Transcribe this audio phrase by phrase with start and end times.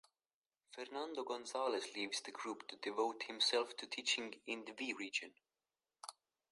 [0.71, 5.31] Fernando González leaves the group to devote himself to teaching in the V Region.